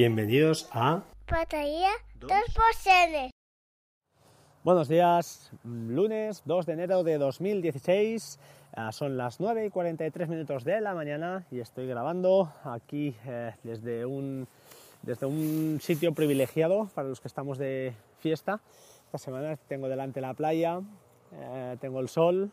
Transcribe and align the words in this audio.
Bienvenidos 0.00 0.68
a 0.70 1.02
Batería 1.28 1.88
2%. 2.20 3.30
Buenos 4.62 4.86
días, 4.86 5.50
lunes 5.64 6.42
2 6.44 6.66
de 6.66 6.72
enero 6.72 7.02
de 7.02 7.18
2016. 7.18 8.38
Ah, 8.76 8.92
son 8.92 9.16
las 9.16 9.40
9 9.40 9.66
y 9.66 9.70
43 9.70 10.28
minutos 10.28 10.62
de 10.62 10.80
la 10.80 10.94
mañana 10.94 11.48
y 11.50 11.58
estoy 11.58 11.88
grabando 11.88 12.52
aquí 12.62 13.16
eh, 13.26 13.54
desde, 13.64 14.06
un, 14.06 14.46
desde 15.02 15.26
un 15.26 15.80
sitio 15.82 16.14
privilegiado 16.14 16.88
para 16.94 17.08
los 17.08 17.20
que 17.20 17.26
estamos 17.26 17.58
de 17.58 17.92
fiesta. 18.20 18.60
Esta 19.06 19.18
semana 19.18 19.56
tengo 19.66 19.88
delante 19.88 20.20
la 20.20 20.32
playa, 20.32 20.80
eh, 21.32 21.76
tengo 21.80 21.98
el 21.98 22.08
sol 22.08 22.52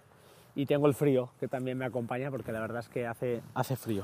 y 0.56 0.66
tengo 0.66 0.88
el 0.88 0.94
frío 0.94 1.30
que 1.40 1.48
también 1.48 1.78
me 1.78 1.86
acompaña 1.86 2.32
porque 2.32 2.52
la 2.52 2.62
verdad 2.62 2.80
es 2.80 2.90
que 2.90 3.06
hace, 3.06 3.42
hace 3.54 3.76
frío. 3.76 4.04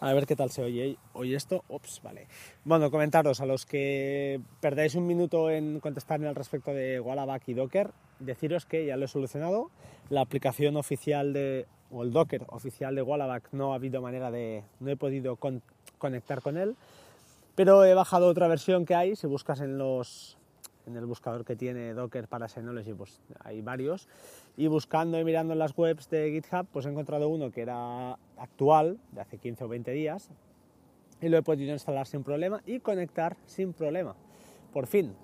A 0.00 0.12
ver 0.12 0.26
qué 0.26 0.36
tal 0.36 0.50
se 0.50 0.62
oye 0.62 0.96
hoy 1.12 1.34
esto. 1.34 1.64
Ops, 1.68 2.00
vale. 2.02 2.26
Bueno, 2.64 2.90
comentaros 2.90 3.40
a 3.40 3.46
los 3.46 3.66
que 3.66 4.40
perdáis 4.60 4.94
un 4.94 5.06
minuto 5.06 5.50
en 5.50 5.80
contestarme 5.80 6.28
al 6.28 6.34
respecto 6.34 6.72
de 6.72 7.00
Wallaback 7.00 7.48
y 7.48 7.54
Docker, 7.54 7.90
deciros 8.18 8.66
que 8.66 8.86
ya 8.86 8.96
lo 8.96 9.06
he 9.06 9.08
solucionado. 9.08 9.70
La 10.08 10.22
aplicación 10.22 10.76
oficial 10.76 11.32
de, 11.32 11.66
o 11.90 12.02
el 12.02 12.12
Docker 12.12 12.44
oficial 12.48 12.94
de 12.94 13.02
Wallaback 13.02 13.48
no 13.52 13.72
ha 13.72 13.76
habido 13.76 14.00
manera 14.00 14.30
de, 14.30 14.64
no 14.80 14.90
he 14.90 14.96
podido 14.96 15.38
conectar 15.98 16.40
con 16.40 16.56
él, 16.56 16.76
pero 17.54 17.84
he 17.84 17.94
bajado 17.94 18.28
otra 18.28 18.48
versión 18.48 18.86
que 18.86 18.94
hay. 18.94 19.16
Si 19.16 19.26
buscas 19.26 19.60
en 19.60 19.76
los 19.76 20.38
en 20.90 20.96
el 20.96 21.06
buscador 21.06 21.44
que 21.44 21.56
tiene 21.56 21.94
Docker 21.94 22.28
para 22.28 22.48
Synology, 22.48 22.92
pues 22.92 23.20
hay 23.40 23.62
varios. 23.62 24.08
Y 24.56 24.66
buscando 24.66 25.18
y 25.18 25.24
mirando 25.24 25.52
en 25.52 25.58
las 25.58 25.76
webs 25.76 26.10
de 26.10 26.30
GitHub, 26.30 26.66
pues 26.72 26.86
he 26.86 26.90
encontrado 26.90 27.28
uno 27.28 27.50
que 27.50 27.62
era 27.62 28.18
actual, 28.36 28.98
de 29.12 29.20
hace 29.20 29.38
15 29.38 29.64
o 29.64 29.68
20 29.68 29.90
días, 29.92 30.30
y 31.20 31.28
lo 31.28 31.38
he 31.38 31.42
podido 31.42 31.72
instalar 31.72 32.06
sin 32.06 32.22
problema 32.22 32.62
y 32.66 32.80
conectar 32.80 33.36
sin 33.46 33.72
problema. 33.72 34.14
Por 34.72 34.86
fin. 34.86 35.14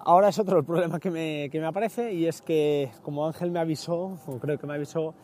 Ahora 0.00 0.28
es 0.28 0.38
otro 0.38 0.58
el 0.58 0.64
problema 0.66 1.00
que 1.00 1.10
me, 1.10 1.48
que 1.50 1.60
me 1.60 1.66
aparece 1.66 2.12
y 2.12 2.26
es 2.26 2.42
que, 2.42 2.90
como 3.02 3.26
Ángel 3.26 3.50
me 3.50 3.60
avisó, 3.60 4.18
o 4.26 4.38
creo 4.38 4.58
que 4.58 4.66
me 4.66 4.74
avisó, 4.74 5.14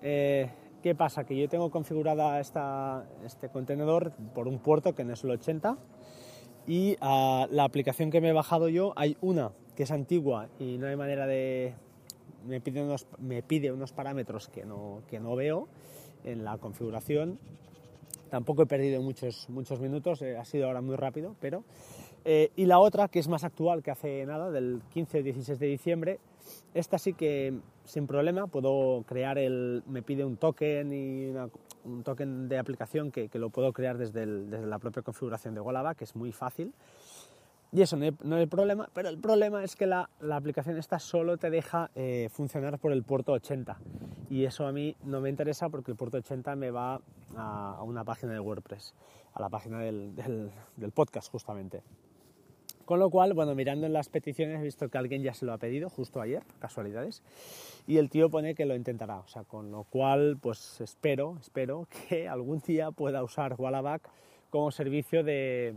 eh, 0.00 0.50
¿qué 0.82 0.94
pasa? 0.94 1.24
Que 1.24 1.36
yo 1.36 1.48
tengo 1.48 1.70
configurada 1.70 2.40
esta, 2.40 3.04
este 3.24 3.48
contenedor 3.48 4.12
por 4.34 4.48
un 4.48 4.58
puerto 4.58 4.94
que 4.94 5.04
no 5.04 5.12
es 5.12 5.22
el 5.24 5.30
80 5.30 5.76
y 6.66 6.92
uh, 7.00 7.46
la 7.50 7.64
aplicación 7.64 8.10
que 8.10 8.20
me 8.20 8.30
he 8.30 8.32
bajado 8.32 8.68
yo, 8.68 8.92
hay 8.96 9.16
una 9.20 9.52
que 9.76 9.84
es 9.84 9.90
antigua 9.90 10.48
y 10.58 10.78
no 10.78 10.86
hay 10.86 10.96
manera 10.96 11.26
de... 11.26 11.74
Me 12.46 12.60
pide 12.60 12.82
unos, 12.82 13.06
me 13.18 13.42
pide 13.42 13.70
unos 13.72 13.92
parámetros 13.92 14.48
que 14.48 14.64
no, 14.64 15.02
que 15.08 15.20
no 15.20 15.36
veo 15.36 15.68
en 16.24 16.44
la 16.44 16.58
configuración. 16.58 17.38
Tampoco 18.30 18.62
he 18.62 18.66
perdido 18.66 19.00
muchos, 19.02 19.48
muchos 19.48 19.80
minutos, 19.80 20.22
eh, 20.22 20.36
ha 20.36 20.44
sido 20.44 20.66
ahora 20.66 20.80
muy 20.80 20.96
rápido, 20.96 21.36
pero... 21.40 21.64
Eh, 22.24 22.52
y 22.54 22.66
la 22.66 22.78
otra, 22.78 23.08
que 23.08 23.18
es 23.18 23.26
más 23.26 23.42
actual, 23.42 23.82
que 23.82 23.90
hace 23.90 24.24
nada, 24.26 24.52
del 24.52 24.80
15 24.92 25.18
o 25.18 25.22
16 25.24 25.58
de 25.58 25.66
diciembre, 25.66 26.20
esta 26.72 26.96
sí 26.96 27.14
que 27.14 27.52
sin 27.84 28.06
problema 28.06 28.46
puedo 28.46 29.02
crear 29.06 29.38
el... 29.38 29.82
me 29.86 30.02
pide 30.02 30.24
un 30.24 30.36
token 30.36 30.92
y 30.92 31.26
una, 31.30 31.48
un 31.84 32.02
token 32.02 32.48
de 32.48 32.58
aplicación 32.58 33.10
que, 33.10 33.28
que 33.28 33.38
lo 33.38 33.50
puedo 33.50 33.72
crear 33.72 33.98
desde, 33.98 34.26
desde, 34.26 34.66
la 34.66 34.78
propia 34.78 35.02
configuración 35.02 35.54
de 35.54 35.60
Golaba, 35.60 35.94
que 35.94 36.04
es 36.04 36.16
muy 36.16 36.32
fácil. 36.32 36.72
Y 37.72 37.80
eso 37.80 37.96
no, 37.96 38.04
hay, 38.04 38.16
no 38.22 38.36
hay 38.36 38.46
problema, 38.46 38.88
pero 38.92 39.08
el 39.08 39.18
problema 39.18 39.64
es 39.64 39.76
que 39.76 39.86
la, 39.86 40.10
la 40.20 40.36
aplicación 40.36 40.76
esta 40.76 40.98
solo 40.98 41.38
te 41.38 41.48
deja 41.48 41.90
eh, 41.94 42.28
funcionar 42.30 42.78
por 42.78 42.92
el 42.92 43.02
puerto 43.02 43.32
80. 43.32 43.78
Y 44.28 44.44
eso 44.44 44.66
a 44.66 44.72
mí 44.72 44.94
no 45.04 45.20
me 45.20 45.30
interesa 45.30 45.70
porque 45.70 45.90
el 45.90 45.96
puerto 45.96 46.18
80 46.18 46.54
me 46.56 46.70
va 46.70 47.00
a, 47.34 47.82
una 47.82 48.04
página 48.04 48.34
de 48.34 48.40
WordPress, 48.40 48.94
a 49.32 49.40
la 49.40 49.48
página 49.48 49.80
del, 49.80 50.14
del 50.76 50.90
podcast 50.92 51.30
justamente. 51.30 51.82
Con 52.84 52.98
lo 52.98 53.10
cual, 53.10 53.32
bueno, 53.34 53.54
mirando 53.54 53.86
en 53.86 53.92
las 53.92 54.08
peticiones 54.08 54.60
he 54.60 54.64
visto 54.64 54.88
que 54.88 54.98
alguien 54.98 55.22
ya 55.22 55.34
se 55.34 55.46
lo 55.46 55.52
ha 55.52 55.58
pedido 55.58 55.88
justo 55.88 56.20
ayer, 56.20 56.42
casualidades, 56.58 57.22
y 57.86 57.98
el 57.98 58.10
tío 58.10 58.30
pone 58.30 58.54
que 58.54 58.66
lo 58.66 58.74
intentará. 58.74 59.18
O 59.18 59.28
sea, 59.28 59.44
con 59.44 59.70
lo 59.70 59.84
cual, 59.84 60.36
pues 60.40 60.80
espero, 60.80 61.36
espero 61.40 61.86
que 62.08 62.28
algún 62.28 62.60
día 62.60 62.90
pueda 62.90 63.22
usar 63.22 63.54
Wallaback 63.58 64.08
como 64.50 64.70
servicio 64.70 65.24
de, 65.24 65.76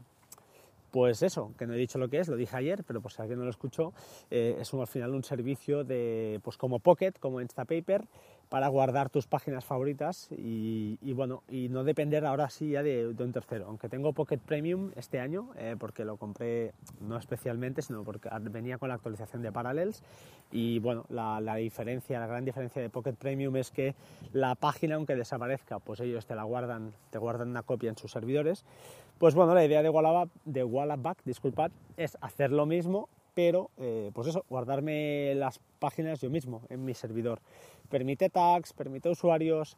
pues 0.95 1.23
eso, 1.23 1.51
que 1.57 1.67
no 1.67 1.73
he 1.73 1.77
dicho 1.77 1.97
lo 1.97 2.07
que 2.07 2.19
es, 2.19 2.29
lo 2.29 2.38
dije 2.38 2.55
ayer, 2.55 2.85
pero 2.88 3.01
por 3.01 3.11
si 3.11 3.21
alguien 3.21 3.38
no 3.38 3.44
lo 3.44 3.51
escuchó, 3.51 3.91
eh, 4.31 4.55
es 4.61 4.71
un, 4.71 4.79
al 4.79 4.88
final 4.88 5.13
un 5.13 5.25
servicio 5.25 5.83
de, 5.83 6.39
pues 6.41 6.55
como 6.55 6.79
Pocket, 6.79 7.11
como 7.19 7.41
Instapaper, 7.41 8.05
para 8.50 8.67
guardar 8.67 9.09
tus 9.09 9.28
páginas 9.28 9.66
favoritas 9.66 10.29
y, 10.31 11.13
bueno, 11.13 11.44
y 11.50 11.69
no 11.69 11.83
depender 11.83 12.25
ahora 12.25 12.50
sí 12.50 12.69
ya 12.69 12.83
de, 12.83 13.07
un 13.07 13.31
tercero. 13.31 13.66
Aunque 13.67 13.89
tengo 13.89 14.13
Pocket 14.13 14.38
Premium 14.38 14.91
este 14.95 15.19
año, 15.19 15.50
eh, 15.57 15.75
porque 15.78 16.06
lo 16.06 16.17
compré 16.17 16.73
no 17.01 17.17
especialmente, 17.17 17.81
sino 17.81 18.03
porque 18.03 18.29
venía 18.51 18.78
con 18.78 18.89
la 18.89 18.95
actualización 18.95 19.41
de 19.41 19.51
Parallels 19.51 20.03
y 20.51 20.79
bueno, 20.79 21.06
la, 21.09 21.56
diferencia, 21.56 22.19
la 22.19 22.28
gran 22.28 22.45
diferencia 22.45 22.81
de 22.81 22.89
Pocket 22.89 23.13
Premium 23.13 23.56
es 23.57 23.72
que 23.72 23.95
la 24.31 24.56
página, 24.56 24.95
aunque 24.95 25.16
desaparezca, 25.16 25.79
pues 25.79 26.00
ellos 26.00 26.25
te 26.25 26.35
la 26.35 26.44
guardan, 26.44 26.94
te 27.09 27.17
guardan 27.17 27.50
una 27.50 27.63
copia 27.63 27.89
en 27.89 27.97
sus 27.97 28.12
servidores. 28.12 28.63
Pues 29.17 29.33
bueno, 29.33 29.53
la 29.53 29.66
idea 29.66 29.81
de 29.81 29.89
Wallaback, 29.89 30.29
de 30.45 30.63
Wallaback 30.63 31.19
disculpad, 31.25 31.72
es 31.97 32.17
hacer 32.22 32.51
lo 32.51 32.66
mismo, 32.66 33.09
pero 33.35 33.69
eh, 33.78 34.09
pues 34.13 34.29
eso, 34.29 34.46
guardarme 34.50 35.35
las 35.35 35.59
páginas 35.78 36.22
yo 36.22 36.31
mismo 36.31 36.63
en 36.69 36.84
mi 36.84 36.96
servidor. 36.96 37.40
Permite 37.90 38.29
tags, 38.29 38.73
permite 38.73 39.09
usuarios. 39.09 39.78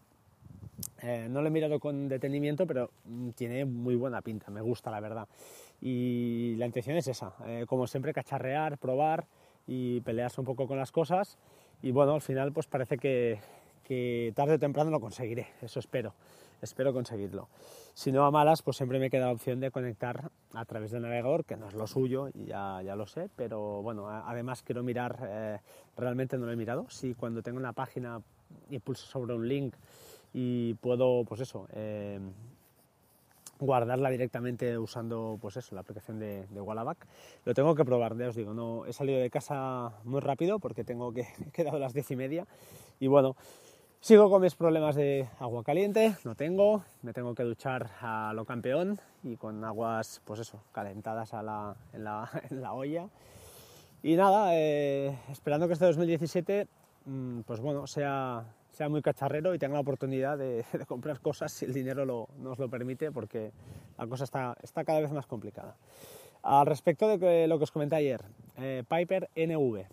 Eh, 1.02 1.28
no 1.30 1.42
lo 1.42 1.48
he 1.48 1.52
mirado 1.52 1.80
con 1.80 2.08
detenimiento, 2.08 2.68
pero 2.68 2.92
tiene 3.36 3.66
muy 3.66 3.96
buena 3.96 4.22
pinta, 4.22 4.52
me 4.52 4.62
gusta 4.62 4.92
la 4.92 5.00
verdad. 5.00 5.28
Y 5.82 6.56
la 6.58 6.68
intención 6.68 6.96
es 6.98 7.08
esa, 7.08 7.34
eh, 7.46 7.66
como 7.68 7.88
siempre, 7.88 8.14
cacharrear, 8.14 8.78
probar 8.78 9.26
y 9.66 10.00
pelearse 10.02 10.40
un 10.40 10.46
poco 10.46 10.68
con 10.68 10.78
las 10.78 10.92
cosas. 10.92 11.38
Y 11.82 11.92
bueno, 11.92 12.14
al 12.14 12.22
final 12.22 12.54
pues 12.54 12.68
parece 12.68 12.98
que, 12.98 13.40
que 13.84 14.32
tarde 14.36 14.56
o 14.56 14.60
temprano 14.60 14.92
lo 14.92 15.00
conseguiré, 15.00 15.48
eso 15.62 15.80
espero 15.80 16.14
espero 16.62 16.94
conseguirlo. 16.94 17.48
Si 17.94 18.12
no 18.12 18.26
a 18.26 18.32
malas, 18.32 18.62
pues 18.62 18.78
siempre 18.78 19.00
me 19.00 19.10
queda 19.10 19.26
la 19.28 19.32
opción 19.32 19.60
de 19.60 19.72
conectar 19.72 20.30
a 20.54 20.66
través 20.66 20.92
del 20.92 21.02
navegador, 21.02 21.46
que 21.46 21.58
no 21.58 21.68
es 21.68 21.74
lo 21.74 21.88
suyo, 21.88 22.30
ya, 22.34 22.82
ya 22.84 22.96
lo 22.96 23.08
sé, 23.08 23.30
pero 23.36 23.82
bueno, 23.82 24.08
además 24.10 24.62
quiero 24.64 24.84
mirar, 24.84 25.18
eh, 25.28 25.60
realmente 25.98 26.38
no 26.38 26.46
lo 26.46 26.52
he 26.52 26.56
mirado, 26.56 26.90
si 26.90 27.16
cuando 27.16 27.42
tengo 27.42 27.58
una 27.58 27.74
página 27.74 28.22
y 28.70 28.80
pulso 28.80 29.06
sobre 29.08 29.34
un 29.34 29.48
link 29.48 29.76
y 30.34 30.76
puedo, 30.76 31.24
pues 31.26 31.42
eso, 31.42 31.68
eh, 31.72 32.20
guardarla 33.60 34.10
directamente 34.10 34.78
usando 34.78 35.38
pues 35.42 35.58
eso, 35.58 35.74
la 35.76 35.82
aplicación 35.82 36.20
de, 36.20 36.46
de 36.48 36.62
Wallaback. 36.62 37.08
Lo 37.46 37.54
tengo 37.54 37.76
que 37.76 37.84
probar, 37.86 38.18
ya 38.18 38.30
os 38.30 38.36
digo, 38.36 38.54
no 38.54 38.86
he 38.86 38.94
salido 38.94 39.20
de 39.20 39.30
casa 39.30 39.92
muy 40.04 40.20
rápido 40.20 40.60
porque 40.60 40.84
tengo 40.84 41.14
que 41.14 41.22
he 41.48 41.52
quedado 41.52 41.78
a 41.78 41.80
las 41.80 41.94
diez 41.94 42.10
y 42.12 42.16
media 42.16 42.46
y 43.00 43.08
bueno, 43.08 43.36
Sigo 44.00 44.30
con 44.30 44.42
mis 44.42 44.56
problemas 44.56 44.96
de 44.96 45.28
agua 45.40 45.64
caliente, 45.64 46.16
no 46.24 46.36
tengo, 46.36 46.84
me 47.02 47.14
tengo 47.14 47.34
que 47.34 47.44
duchar 47.44 47.90
a 48.00 48.32
lo 48.34 48.46
campeón 48.46 49.02
y 49.24 49.36
con 49.36 49.64
aguas, 49.66 50.22
pues 50.24 50.40
eso, 50.40 50.62
calentadas 50.72 51.34
a 51.34 51.42
la, 51.42 51.76
en, 51.94 52.04
la, 52.04 52.30
en, 52.50 52.62
la, 52.62 52.74
olla. 52.74 53.10
Y 54.04 54.16
nada, 54.16 54.52
eh, 54.54 55.18
esperando 55.30 55.68
que 55.68 55.74
este 55.74 55.86
2017, 55.86 56.68
mmm, 57.06 57.42
pues 57.42 57.60
bueno, 57.60 57.88
sea, 57.88 58.46
sea 58.70 58.88
muy 58.88 59.02
cacharrero 59.02 59.56
y 59.56 59.60
tenga 59.60 59.74
la 59.74 59.82
oportunidad 59.82 60.38
de, 60.38 60.64
de 60.74 60.86
comprar 60.86 61.20
cosas 61.20 61.52
si 61.52 61.66
el 61.66 61.74
dinero 61.74 62.06
lo, 62.06 62.30
nos 62.38 62.60
lo 62.60 62.70
permite, 62.70 63.12
porque 63.12 63.52
la 63.98 64.06
cosa 64.08 64.24
está, 64.24 64.56
está 64.62 64.86
cada 64.86 65.02
vez 65.02 65.12
más 65.12 65.26
complicada. 65.26 65.76
Al 66.44 66.68
respecto 66.68 67.18
de 67.18 67.48
lo 67.48 67.58
que 67.58 67.64
os 67.64 67.72
comenté 67.72 67.96
ayer, 67.96 68.24
eh, 68.58 68.84
Piper 68.88 69.28
NV, 69.36 69.86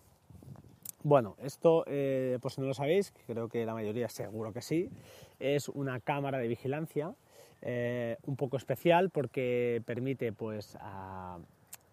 bueno, 1.04 1.36
esto, 1.42 1.84
eh, 1.86 2.38
pues 2.40 2.54
si 2.54 2.62
no 2.62 2.66
lo 2.66 2.72
sabéis, 2.72 3.12
creo 3.26 3.48
que 3.48 3.66
la 3.66 3.74
mayoría 3.74 4.08
seguro 4.08 4.54
que 4.54 4.62
sí, 4.62 4.88
es 5.38 5.68
una 5.68 6.00
cámara 6.00 6.38
de 6.38 6.48
vigilancia 6.48 7.14
eh, 7.60 8.16
un 8.24 8.36
poco 8.36 8.56
especial 8.56 9.10
porque 9.10 9.82
permite, 9.84 10.32
pues, 10.32 10.78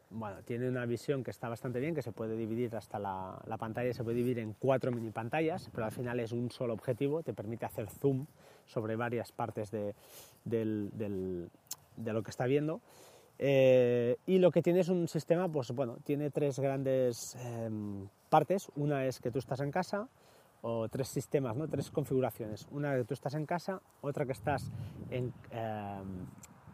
bueno, 0.09 0.37
tiene 0.43 0.69
una 0.69 0.85
visión 0.85 1.25
que 1.25 1.31
está 1.31 1.49
bastante 1.49 1.81
bien, 1.81 1.93
que 1.93 2.01
se 2.01 2.13
puede 2.13 2.37
dividir 2.37 2.73
hasta 2.73 2.99
la, 2.99 3.37
la, 3.45 3.57
pantalla, 3.57 3.93
se 3.93 4.01
puede 4.01 4.15
dividir 4.15 4.39
en 4.39 4.53
cuatro 4.53 4.93
mini 4.93 5.11
pantallas, 5.11 5.69
pero 5.73 5.83
al 5.83 5.91
final 5.91 6.21
es 6.21 6.31
un 6.31 6.49
solo 6.49 6.73
objetivo, 6.73 7.21
te 7.21 7.33
permite 7.33 7.65
hacer 7.65 7.89
zoom 7.89 8.25
sobre 8.65 8.95
varias 8.95 9.33
partes 9.33 9.71
de 9.71 9.93
lo 11.97 12.23
que 12.23 12.29
está 12.29 12.45
viendo. 12.45 12.79
Eh, 13.43 14.17
y 14.27 14.37
lo 14.37 14.51
que 14.51 14.61
tiene 14.61 14.81
es 14.81 14.89
un 14.89 15.07
sistema, 15.07 15.49
pues 15.49 15.71
bueno, 15.71 15.97
tiene 16.03 16.29
tres 16.29 16.59
grandes 16.59 17.35
eh, 17.39 17.69
partes. 18.29 18.69
Una 18.75 19.05
es 19.07 19.19
que 19.19 19.31
tú 19.31 19.39
estás 19.39 19.61
en 19.61 19.71
casa, 19.71 20.07
o 20.61 20.87
tres 20.89 21.07
sistemas, 21.07 21.57
¿no? 21.57 21.67
tres 21.67 21.89
configuraciones. 21.89 22.67
Una 22.69 22.95
que 22.95 23.03
tú 23.03 23.15
estás 23.15 23.33
en 23.33 23.47
casa, 23.47 23.81
otra 24.01 24.27
que 24.27 24.33
estás 24.33 24.71
en, 25.09 25.33
eh, 25.49 26.01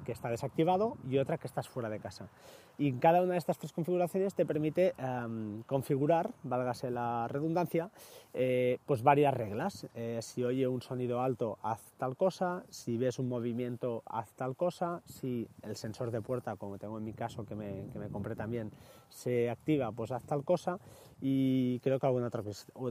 que 0.08 0.14
está 0.14 0.30
desactivado 0.30 0.96
y 1.10 1.18
otra 1.18 1.38
que 1.38 1.48
estás 1.48 1.68
fuera 1.68 1.90
de 1.90 2.00
casa. 2.00 2.30
Y 2.78 2.94
cada 2.94 3.22
una 3.22 3.34
de 3.34 3.40
estas 3.40 3.58
tres 3.58 3.74
configuraciones 3.74 4.34
te 4.36 4.46
permite 4.46 4.94
em, 4.98 5.64
configurar, 5.64 6.32
válgase 6.44 6.90
la 6.92 7.28
redundancia, 7.28 7.90
eh, 8.34 8.80
pues 8.86 9.04
varias 9.04 9.34
reglas. 9.34 9.86
Eh, 9.96 10.20
si 10.22 10.46
oye 10.46 10.66
un 10.66 10.82
sonido 10.82 11.22
alto, 11.22 11.60
haz 11.62 11.82
tal 11.98 12.16
cosa, 12.16 12.64
si 12.70 12.98
ves 12.98 13.20
un 13.20 13.28
movimiento, 13.28 14.02
haz 14.06 14.32
tal 14.32 14.56
cosa, 14.56 15.02
si 15.04 15.46
el 15.62 15.76
sensor 15.76 16.12
de 16.12 16.22
puerta, 16.22 16.56
como 16.56 16.78
tengo 16.78 16.98
en 16.98 17.04
mi 17.04 17.14
caso 17.14 17.44
que 17.44 17.56
me, 17.56 17.90
que 17.92 18.00
me 18.00 18.08
compré 18.08 18.38
también, 18.38 18.72
se 19.10 19.50
activa, 19.50 19.92
pues 19.92 20.14
haz 20.14 20.24
tal 20.24 20.46
cosa 20.46 20.80
y 21.20 21.80
creo 21.80 22.00
que 22.00 22.06
alguna 22.06 22.28
otra, 22.28 22.44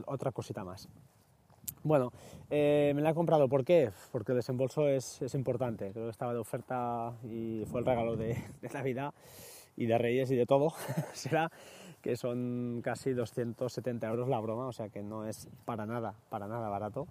otra 0.05 0.31
cosita 0.31 0.63
más. 0.63 0.87
Bueno, 1.87 2.11
eh, 2.49 2.91
me 2.93 3.01
la 3.01 3.11
he 3.11 3.13
comprado, 3.13 3.47
¿por 3.47 3.63
qué? 3.63 3.91
Porque 4.11 4.33
el 4.33 4.39
desembolso 4.39 4.89
es, 4.89 5.21
es, 5.21 5.33
importante, 5.35 5.91
creo 5.93 6.03
que 6.03 6.11
estaba 6.11 6.33
de 6.33 6.39
oferta 6.39 7.13
y 7.23 7.63
fue 7.65 7.79
el 7.79 7.85
regalo 7.85 8.17
de, 8.17 8.35
de 8.61 8.69
Navidad 8.73 9.13
y 9.77 9.85
de 9.85 9.97
Reyes 9.97 10.29
y 10.31 10.35
de 10.35 10.45
todo, 10.45 10.73
será 11.13 11.49
que 12.01 12.17
son 12.17 12.81
casi 12.83 13.13
270 13.13 14.05
euros 14.05 14.27
la 14.27 14.41
broma, 14.41 14.67
o 14.67 14.73
sea 14.73 14.89
que 14.89 15.01
no 15.01 15.25
es 15.25 15.47
para 15.63 15.85
nada, 15.85 16.13
para 16.29 16.47
nada 16.47 16.67
barato. 16.67 17.07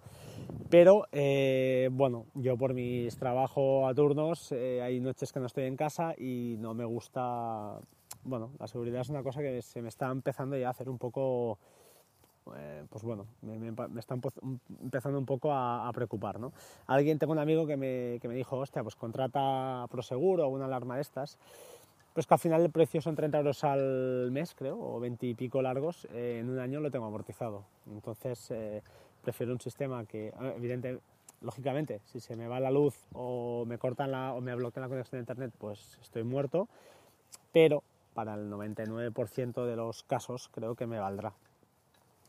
Pero 0.68 1.06
eh, 1.10 1.88
bueno, 1.90 2.26
yo 2.34 2.58
por 2.58 2.74
mis 2.74 3.16
trabajos 3.16 3.90
a 3.90 3.94
turnos, 3.94 4.52
eh, 4.52 4.82
hay 4.82 5.00
noches 5.00 5.32
que 5.32 5.40
no 5.40 5.46
estoy 5.46 5.64
en 5.64 5.76
casa 5.76 6.14
y 6.18 6.56
no 6.58 6.74
me 6.74 6.84
gusta, 6.84 7.80
bueno, 8.24 8.52
la 8.58 8.66
seguridad 8.66 9.00
es 9.00 9.08
una 9.08 9.22
cosa 9.22 9.40
que 9.40 9.62
se 9.62 9.80
me 9.80 9.88
está 9.88 10.10
empezando 10.10 10.58
ya 10.58 10.68
a 10.68 10.70
hacer 10.72 10.90
un 10.90 10.98
poco 10.98 11.58
eh, 12.54 12.84
pues 12.88 13.02
bueno, 13.02 13.26
me, 13.42 13.58
me, 13.58 13.72
me, 13.72 14.00
está 14.00 14.14
empezando 14.14 15.18
un 15.18 15.26
poco 15.26 15.52
a, 15.52 15.90
preocupar, 15.92 16.38
¿no? 16.38 16.52
Alguien, 16.86 17.18
tengo 17.18 17.32
un 17.32 17.38
amigo 17.38 17.66
que 17.66 17.76
me, 17.76 18.18
que 18.20 18.28
me 18.28 18.34
dijo, 18.34 18.58
hostia, 18.58 18.82
pues 18.82 18.94
contrata 18.94 19.86
Proseguro 19.90 20.46
o 20.46 20.48
una 20.48 20.66
alarma 20.66 20.96
de 20.96 21.02
estas, 21.02 21.38
pues 22.12 22.26
que 22.26 22.34
al 22.34 22.40
final 22.40 22.62
el 22.62 22.70
precio 22.70 23.00
son 23.00 23.14
30 23.14 23.38
euros 23.38 23.64
al 23.64 24.30
mes, 24.30 24.54
creo, 24.54 24.78
o 24.78 25.00
20 25.00 25.26
y 25.26 25.34
pico 25.34 25.60
largos, 25.60 26.06
eh, 26.12 26.38
en 26.40 26.48
un 26.48 26.58
año 26.58 26.80
lo 26.80 26.90
tengo 26.90 27.06
amortizado. 27.06 27.64
Entonces, 27.90 28.50
eh, 28.50 28.82
prefiero 29.22 29.52
un 29.52 29.60
sistema 29.60 30.04
que, 30.04 30.32
evidentemente, 30.56 31.02
lógicamente, 31.40 32.00
si 32.06 32.20
se 32.20 32.36
me 32.36 32.48
va 32.48 32.60
la 32.60 32.70
luz 32.70 32.96
o 33.12 33.64
me 33.66 33.78
cortan 33.78 34.10
la, 34.10 34.32
o 34.32 34.40
me 34.40 34.54
bloquean 34.54 34.82
la 34.82 34.88
conexión 34.88 35.18
a 35.18 35.20
internet, 35.20 35.52
pues 35.58 35.98
estoy 36.00 36.22
muerto, 36.22 36.68
pero 37.52 37.82
para 38.14 38.34
el 38.34 38.50
99% 38.50 39.66
de 39.66 39.76
los 39.76 40.02
casos 40.02 40.48
creo 40.48 40.74
que 40.74 40.86
me 40.86 40.98
valdrá. 40.98 41.34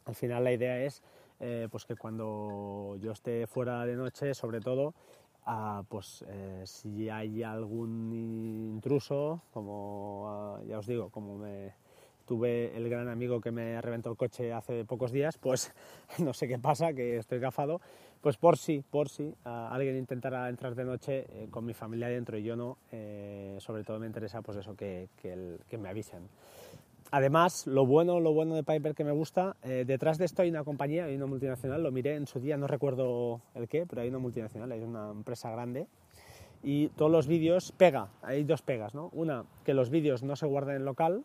Al 0.08 0.16
final 0.16 0.44
la 0.44 0.54
idea 0.54 0.82
es 0.84 1.04
eh, 1.40 1.68
pues 1.70 1.86
que 1.86 1.96
cuando 1.96 2.98
yo 3.00 3.12
esté 3.12 3.46
fuera 3.46 3.86
de 3.86 3.96
noche, 3.96 4.34
sobre 4.34 4.62
todo, 4.62 4.94
ah, 5.46 5.84
pues 5.90 6.24
eh, 6.30 6.62
si 6.66 7.10
hay 7.10 7.44
algún 7.44 8.12
intruso, 8.14 9.42
como 9.52 10.26
ah, 10.28 10.62
ya 10.66 10.80
os 10.80 10.88
digo, 10.88 11.10
como 11.10 11.46
tuve 12.26 12.76
el 12.76 12.90
gran 12.90 13.10
amigo 13.10 13.40
que 13.42 13.52
me 13.52 13.82
reventó 13.82 14.10
el 14.10 14.18
coche 14.18 14.54
hace 14.54 14.86
pocos 14.86 15.12
días, 15.12 15.38
pues 15.38 15.74
no 16.20 16.34
sé 16.34 16.48
qué 16.48 16.58
pasa, 16.58 16.94
que 16.94 17.18
estoy 17.18 17.40
gafado, 17.40 17.82
pues 18.22 18.38
por 18.38 18.58
si, 18.58 18.82
por 18.82 19.10
si 19.10 19.36
ah, 19.44 19.70
alguien 19.74 19.98
intentara 19.98 20.48
entrar 20.48 20.74
de 20.74 20.86
noche 20.86 21.26
eh, 21.30 21.48
con 21.52 21.66
mi 21.66 21.74
familia 21.74 22.08
dentro 22.08 22.38
y 22.38 22.44
yo 22.44 22.56
no, 22.56 22.78
sobre 23.60 23.84
todo 23.84 24.00
me 24.00 24.08
interesa 24.08 24.42
pues 24.42 24.58
eso, 24.58 24.74
que, 24.74 25.10
que 25.22 25.78
me 25.78 25.90
avisen. 25.90 26.30
Además, 27.12 27.68
lo 27.68 27.86
bueno, 27.86 28.20
lo 28.20 28.34
bueno 28.34 28.56
de 28.56 28.64
Piper 28.64 28.94
que 28.94 29.04
me 29.04 29.12
gusta, 29.12 29.56
eh, 29.64 29.86
detrás 29.88 30.18
de 30.18 30.26
esto 30.26 30.42
hay 30.42 30.50
una 30.50 30.64
compañía, 30.64 31.06
hay 31.06 31.16
una 31.16 31.26
multinacional, 31.26 31.82
lo 31.82 31.92
miré 31.92 32.16
en 32.16 32.28
su 32.28 32.40
día, 32.40 32.58
no 32.58 32.68
recuerdo 32.68 33.42
el 33.56 33.68
qué, 33.70 33.86
pero 33.86 34.02
hay 34.02 34.10
una 34.10 34.20
multinacional, 34.20 34.72
hay 34.72 34.82
una 34.82 35.12
empresa 35.12 35.50
grande 35.50 35.88
y 36.64 36.90
todos 36.90 37.12
los 37.12 37.28
vídeos 37.28 37.72
pega, 37.72 38.10
hay 38.22 38.44
dos 38.44 38.62
pegas, 38.62 38.94
¿no? 38.94 39.10
Una, 39.14 39.46
que 39.64 39.74
los 39.74 39.90
vídeos 39.90 40.24
no 40.24 40.36
se 40.36 40.46
guardan 40.46 40.76
en 40.76 40.86
local, 40.86 41.24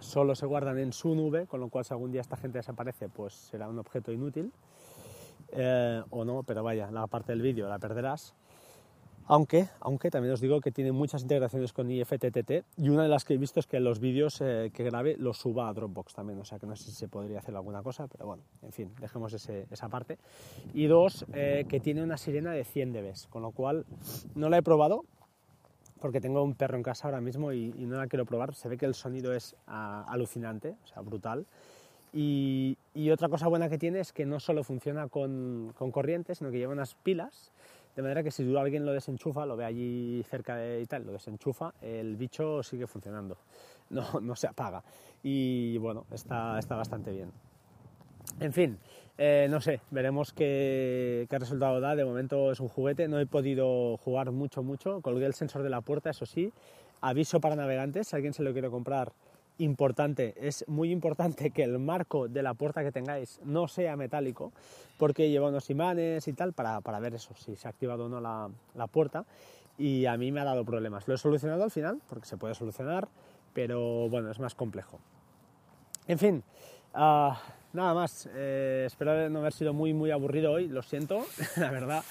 solo 0.00 0.34
se 0.34 0.46
guardan 0.46 0.78
en 0.78 0.92
su 0.92 1.14
nube, 1.14 1.46
con 1.46 1.60
lo 1.60 1.68
cual 1.68 1.84
si 1.84 1.94
algún 1.94 2.10
día 2.10 2.20
esta 2.20 2.36
gente 2.36 2.58
desaparece, 2.58 3.08
pues 3.08 3.34
será 3.34 3.68
un 3.68 3.78
objeto 3.78 4.10
inútil, 4.12 4.52
eh, 5.52 6.02
o 6.10 6.24
no, 6.24 6.42
pero 6.42 6.64
vaya, 6.64 6.90
la 6.90 7.06
parte 7.06 7.32
del 7.32 7.42
vídeo 7.42 7.68
la 7.68 7.78
perderás. 7.78 8.34
Aunque, 9.26 9.68
aunque 9.80 10.10
también 10.10 10.34
os 10.34 10.40
digo 10.40 10.60
que 10.60 10.70
tiene 10.70 10.92
muchas 10.92 11.22
integraciones 11.22 11.72
con 11.72 11.90
IFTTT 11.90 12.64
y 12.76 12.90
una 12.90 13.04
de 13.04 13.08
las 13.08 13.24
que 13.24 13.34
he 13.34 13.38
visto 13.38 13.58
es 13.58 13.66
que 13.66 13.80
los 13.80 13.98
vídeos 13.98 14.40
eh, 14.42 14.70
que 14.74 14.84
grabe 14.84 15.16
los 15.18 15.38
suba 15.38 15.68
a 15.68 15.72
Dropbox 15.72 16.12
también, 16.12 16.38
o 16.40 16.44
sea 16.44 16.58
que 16.58 16.66
no 16.66 16.76
sé 16.76 16.84
si 16.84 16.92
se 16.92 17.08
podría 17.08 17.38
hacer 17.38 17.56
alguna 17.56 17.82
cosa, 17.82 18.06
pero 18.06 18.26
bueno, 18.26 18.42
en 18.62 18.72
fin, 18.72 18.90
dejemos 19.00 19.32
ese, 19.32 19.66
esa 19.70 19.88
parte. 19.88 20.18
Y 20.74 20.86
dos, 20.86 21.24
eh, 21.32 21.64
que 21.68 21.80
tiene 21.80 22.02
una 22.02 22.18
sirena 22.18 22.52
de 22.52 22.64
100 22.64 22.92
dB, 22.92 23.28
con 23.30 23.40
lo 23.40 23.52
cual 23.52 23.86
no 24.34 24.50
la 24.50 24.58
he 24.58 24.62
probado 24.62 25.04
porque 26.00 26.20
tengo 26.20 26.42
un 26.42 26.54
perro 26.54 26.76
en 26.76 26.82
casa 26.82 27.08
ahora 27.08 27.22
mismo 27.22 27.50
y, 27.52 27.72
y 27.78 27.86
no 27.86 27.96
la 27.96 28.08
quiero 28.08 28.26
probar, 28.26 28.54
se 28.54 28.68
ve 28.68 28.76
que 28.76 28.84
el 28.84 28.94
sonido 28.94 29.32
es 29.32 29.56
uh, 29.68 30.04
alucinante, 30.06 30.76
o 30.84 30.86
sea, 30.86 31.00
brutal. 31.00 31.46
Y, 32.12 32.76
y, 32.92 33.10
otra 33.10 33.30
cosa 33.30 33.48
buena 33.48 33.70
que 33.70 33.78
tiene 33.78 34.00
es 34.00 34.12
que 34.12 34.26
no 34.26 34.38
solo 34.38 34.62
funciona 34.62 35.08
con, 35.08 35.72
con 35.76 35.90
corriente, 35.90 36.34
sino 36.34 36.50
que 36.50 36.58
lleva 36.58 36.74
unas 36.74 36.94
pilas 36.94 37.52
de 37.94 38.02
manera 38.02 38.22
que 38.22 38.30
si 38.30 38.56
alguien 38.56 38.84
lo 38.84 38.92
desenchufa, 38.92 39.46
lo 39.46 39.56
ve 39.56 39.64
allí 39.64 40.22
cerca 40.28 40.56
de 40.56 40.80
y 40.80 40.86
tal, 40.86 41.06
lo 41.06 41.12
desenchufa, 41.12 41.74
el 41.80 42.16
bicho 42.16 42.62
sigue 42.62 42.86
funcionando, 42.86 43.38
no, 43.90 44.20
no 44.20 44.36
se 44.36 44.48
apaga. 44.48 44.82
Y 45.22 45.78
bueno, 45.78 46.06
está, 46.10 46.58
está 46.58 46.76
bastante 46.76 47.12
bien. 47.12 47.30
En 48.40 48.52
fin, 48.52 48.78
eh, 49.16 49.46
no 49.48 49.60
sé, 49.60 49.80
veremos 49.90 50.32
qué, 50.32 51.26
qué, 51.30 51.38
resultado 51.38 51.80
da. 51.80 51.94
De 51.94 52.04
momento 52.04 52.50
es 52.50 52.60
un 52.60 52.68
juguete, 52.68 53.06
no 53.06 53.20
he 53.20 53.26
podido 53.26 53.96
jugar 53.98 54.32
mucho, 54.32 54.62
mucho. 54.62 55.00
Colgué 55.00 55.26
el 55.26 55.34
sensor 55.34 55.62
de 55.62 55.70
la 55.70 55.80
puerta, 55.80 56.10
eso 56.10 56.26
sí. 56.26 56.52
Aviso 57.00 57.40
para 57.40 57.54
navegantes, 57.54 58.08
si 58.08 58.16
alguien 58.16 58.32
se 58.32 58.42
lo 58.42 58.52
quiere 58.52 58.70
comprar, 58.70 59.12
importante, 59.58 60.34
es 60.36 60.64
muy 60.68 60.90
importante 60.90 61.50
que 61.50 61.62
el 61.62 61.78
marco 61.78 62.28
de 62.28 62.42
la 62.42 62.54
puerta 62.54 62.82
que 62.82 62.92
tengáis 62.92 63.40
no 63.44 63.68
sea 63.68 63.96
metálico, 63.96 64.52
porque 64.98 65.30
lleva 65.30 65.48
unos 65.48 65.70
imanes 65.70 66.26
y 66.28 66.32
tal 66.32 66.52
para, 66.52 66.80
para 66.80 67.00
ver 67.00 67.14
eso, 67.14 67.34
si 67.36 67.56
se 67.56 67.68
ha 67.68 67.70
activado 67.70 68.06
o 68.06 68.08
no 68.08 68.20
la, 68.20 68.50
la, 68.74 68.86
puerta. 68.86 69.24
Y 69.78 70.06
a 70.06 70.16
mí 70.16 70.30
me 70.32 70.40
ha 70.40 70.44
dado 70.44 70.64
problemas. 70.64 71.08
Lo 71.08 71.14
he 71.14 71.18
solucionado 71.18 71.64
al 71.64 71.70
final, 71.70 72.00
porque 72.08 72.26
se 72.26 72.36
puede 72.36 72.54
solucionar, 72.54 73.08
pero 73.52 74.08
bueno, 74.08 74.30
es 74.30 74.38
más 74.38 74.54
complejo. 74.54 74.98
En 76.06 76.18
fin, 76.18 76.42
uh, 76.94 77.32
nada 77.72 77.94
más. 77.94 78.28
Eh, 78.34 78.84
espero 78.86 79.28
no 79.30 79.40
haber 79.40 79.52
sido 79.52 79.72
muy, 79.72 79.92
muy 79.92 80.10
aburrido 80.10 80.52
hoy, 80.52 80.68
lo 80.68 80.82
siento, 80.82 81.24
la 81.56 81.70
verdad. 81.70 82.04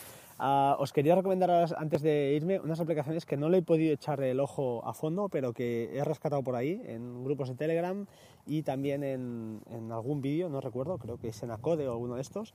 Uh, 0.43 0.75
os 0.83 0.91
quería 0.91 1.15
recomendar 1.15 1.71
antes 1.79 2.01
de 2.01 2.35
irme 2.35 2.59
unas 2.59 2.81
aplicaciones 2.81 3.25
que 3.25 3.37
no 3.37 3.47
le 3.47 3.59
he 3.59 3.61
podido 3.61 3.93
echar 3.93 4.21
el 4.21 4.41
ojo 4.41 4.83
a 4.83 4.93
fondo, 4.93 5.29
pero 5.29 5.53
que 5.53 5.89
he 5.95 6.03
rescatado 6.03 6.43
por 6.43 6.57
ahí 6.57 6.81
en 6.83 7.23
grupos 7.23 7.47
de 7.47 7.55
Telegram 7.55 8.05
y 8.45 8.63
también 8.63 9.05
en, 9.05 9.61
en 9.71 9.89
algún 9.93 10.21
vídeo, 10.21 10.49
no 10.49 10.59
recuerdo, 10.59 10.97
creo 10.97 11.17
que 11.17 11.29
es 11.29 11.43
en 11.43 11.51
Acode 11.51 11.87
o 11.87 11.93
alguno 11.93 12.15
de 12.15 12.21
estos, 12.21 12.53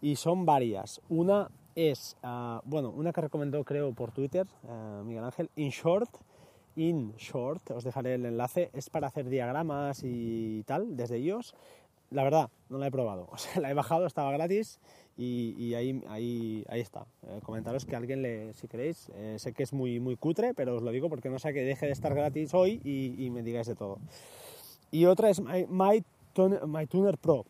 y 0.00 0.16
son 0.16 0.46
varias. 0.46 1.00
Una 1.08 1.48
es, 1.76 2.16
uh, 2.24 2.58
bueno, 2.64 2.90
una 2.90 3.12
que 3.12 3.20
recomendó 3.20 3.62
creo 3.62 3.92
por 3.92 4.10
Twitter, 4.10 4.48
uh, 4.64 5.04
Miguel 5.04 5.22
Ángel, 5.22 5.48
InShort. 5.54 6.10
InShort, 6.74 7.70
os 7.70 7.84
dejaré 7.84 8.14
el 8.14 8.26
enlace, 8.26 8.70
es 8.72 8.90
para 8.90 9.06
hacer 9.06 9.28
diagramas 9.28 10.02
y 10.02 10.64
tal 10.64 10.96
desde 10.96 11.18
ellos. 11.18 11.54
La 12.10 12.24
verdad, 12.24 12.50
no 12.68 12.78
la 12.78 12.88
he 12.88 12.90
probado, 12.90 13.28
o 13.32 13.38
sea, 13.38 13.62
la 13.62 13.70
he 13.70 13.74
bajado, 13.74 14.06
estaba 14.06 14.32
gratis 14.32 14.80
y, 15.20 15.74
ahí, 15.74 16.00
ahí, 16.08 16.64
ahí, 16.68 16.80
está. 16.80 17.04
Eh, 17.26 17.40
comentaros 17.42 17.84
que 17.84 17.96
alguien 17.96 18.22
le, 18.22 18.54
si 18.54 18.68
queréis, 18.68 19.10
eh, 19.16 19.34
sé 19.38 19.52
que 19.52 19.64
es 19.64 19.72
muy, 19.72 19.98
muy 19.98 20.14
cutre, 20.14 20.54
pero 20.54 20.76
os 20.76 20.82
lo 20.82 20.92
digo 20.92 21.08
porque 21.08 21.28
no 21.28 21.40
sé 21.40 21.52
que 21.52 21.62
deje 21.62 21.86
de 21.86 21.92
estar 21.92 22.14
gratis 22.14 22.54
hoy 22.54 22.80
y, 22.84 23.28
me 23.30 23.42
digáis 23.42 23.66
de 23.66 23.74
todo. 23.74 23.98
Y 24.92 25.06
otra 25.06 25.28
es 25.28 25.40
My, 25.40 25.66
My, 25.68 26.04
Tuner, 26.86 27.18
Pro. 27.18 27.44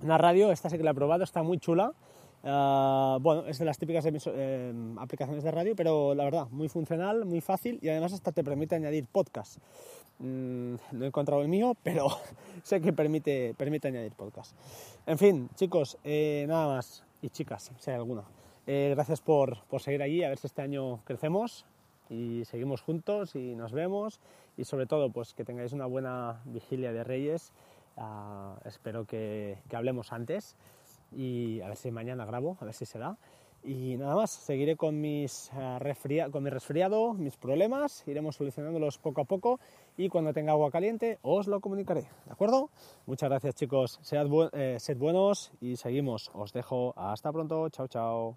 Una 0.00 0.16
radio, 0.16 0.52
esta 0.52 0.70
sí 0.70 0.76
que 0.76 0.84
la 0.84 0.92
he 0.92 0.94
probado, 0.94 1.24
está 1.24 1.42
muy 1.42 1.58
chula. 1.58 1.92
Uh, 2.44 3.18
bueno, 3.18 3.46
es 3.48 3.58
de 3.58 3.64
las 3.64 3.78
típicas 3.78 4.04
eh, 4.06 4.72
aplicaciones 4.98 5.42
de 5.42 5.50
radio, 5.50 5.74
pero 5.74 6.14
la 6.14 6.22
verdad, 6.22 6.46
muy 6.52 6.68
funcional, 6.68 7.24
muy 7.24 7.40
fácil 7.40 7.80
y 7.82 7.88
además 7.88 8.12
hasta 8.12 8.30
te 8.30 8.44
permite 8.44 8.76
añadir 8.76 9.08
podcast. 9.10 9.58
Mm, 10.18 10.76
no 10.92 11.04
he 11.04 11.08
encontrado 11.08 11.42
el 11.42 11.48
mío, 11.48 11.74
pero 11.82 12.08
sé 12.62 12.80
que 12.80 12.92
permite, 12.92 13.54
permite 13.56 13.88
añadir 13.88 14.12
podcast. 14.12 14.56
En 15.06 15.18
fin, 15.18 15.48
chicos, 15.54 15.98
eh, 16.04 16.46
nada 16.48 16.68
más. 16.68 17.04
Y 17.22 17.30
chicas, 17.30 17.72
si 17.78 17.90
hay 17.90 17.96
alguna. 17.96 18.24
Eh, 18.66 18.92
gracias 18.94 19.20
por, 19.20 19.64
por 19.64 19.80
seguir 19.80 20.02
allí, 20.02 20.24
a 20.24 20.28
ver 20.28 20.38
si 20.38 20.46
este 20.46 20.62
año 20.62 21.00
crecemos 21.04 21.66
y 22.10 22.44
seguimos 22.44 22.80
juntos 22.80 23.34
y 23.34 23.54
nos 23.54 23.72
vemos. 23.72 24.20
Y 24.56 24.64
sobre 24.64 24.86
todo, 24.86 25.10
pues 25.10 25.34
que 25.34 25.44
tengáis 25.44 25.72
una 25.72 25.86
buena 25.86 26.40
vigilia 26.44 26.92
de 26.92 27.04
Reyes. 27.04 27.52
Uh, 27.96 28.58
espero 28.66 29.06
que, 29.06 29.58
que 29.70 29.76
hablemos 29.76 30.12
antes 30.12 30.56
y 31.12 31.60
a 31.62 31.68
ver 31.68 31.76
si 31.76 31.90
mañana 31.90 32.26
grabo, 32.26 32.58
a 32.60 32.64
ver 32.64 32.74
si 32.74 32.84
se 32.84 32.98
da. 32.98 33.16
Y 33.66 33.96
nada 33.96 34.14
más, 34.14 34.30
seguiré 34.30 34.76
con, 34.76 35.00
mis, 35.00 35.50
con 36.30 36.42
mi 36.44 36.50
resfriado, 36.50 37.14
mis 37.14 37.36
problemas, 37.36 38.04
iremos 38.06 38.36
solucionándolos 38.36 38.98
poco 38.98 39.22
a 39.22 39.24
poco 39.24 39.58
y 39.96 40.08
cuando 40.08 40.32
tenga 40.32 40.52
agua 40.52 40.70
caliente 40.70 41.18
os 41.22 41.48
lo 41.48 41.60
comunicaré, 41.60 42.02
¿de 42.02 42.32
acuerdo? 42.32 42.70
Muchas 43.06 43.28
gracias 43.28 43.56
chicos, 43.56 43.98
eh, 44.52 44.76
sed 44.78 44.96
buenos 44.96 45.50
y 45.60 45.74
seguimos. 45.74 46.30
Os 46.32 46.52
dejo 46.52 46.94
hasta 46.96 47.32
pronto, 47.32 47.68
chao 47.70 47.88
chao. 47.88 48.36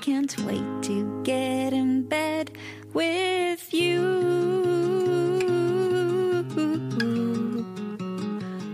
Can't 0.00 0.34
wait 0.46 0.82
to 0.82 1.22
get 1.24 1.74
in 1.74 2.02
bed 2.04 2.50
with 2.94 3.74
you. 3.74 4.00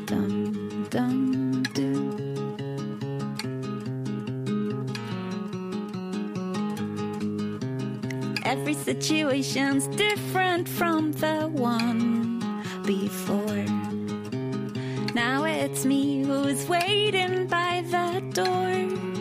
Dum 0.06 0.87
dum 0.88 1.64
do. 1.75 2.16
Every 8.45 8.75
situation's 8.75 9.88
different 9.88 10.68
from 10.68 11.11
the 11.11 11.49
one 11.49 12.38
before. 12.85 13.64
Now 15.12 15.42
it's 15.45 15.85
me 15.85 16.23
who's 16.23 16.68
waiting 16.68 17.49
by 17.49 17.83
the 17.90 18.21
door. 18.33 19.15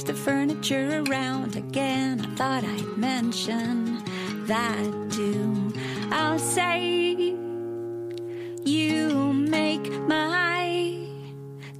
Rearranged 0.00 0.06
the 0.06 0.14
furniture 0.14 1.04
around 1.08 1.56
again. 1.56 2.20
I 2.20 2.36
thought 2.36 2.64
I'd 2.64 2.96
mention 2.96 4.02
that 4.46 5.10
too. 5.10 5.72
I'll 6.10 6.38
say 6.38 7.34
you 8.64 9.32
make 9.32 9.90
my 10.08 11.06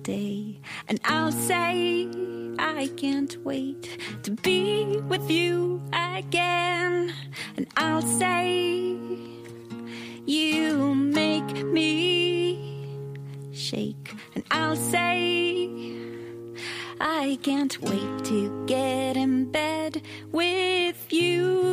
day, 0.03 0.61
and 0.89 1.01
I'll 1.05 1.33
say 1.33 2.09
I 2.59 2.89
can't 2.97 3.37
wait 3.45 3.99
to 4.23 4.33
be 4.33 4.99
with 5.09 5.31
you 5.31 5.81
again, 5.93 7.15
and 7.57 7.67
I'll 7.77 8.03
say 8.03 8.97
you 10.27 10.95
make 10.95 11.65
me 11.65 12.59
shake, 13.53 14.15
and 14.35 14.45
I'll 14.51 14.77
say 14.77 15.69
I 17.01 17.39
can't 17.43 17.81
wait 17.81 18.25
to 18.27 18.65
get 18.67 19.17
in 19.17 19.51
bed 19.51 20.03
with 20.31 21.11
you. 21.11 21.70